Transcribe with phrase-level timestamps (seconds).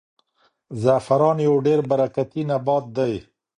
[0.81, 3.13] زعفران یو ډېر برکتي نبات دی.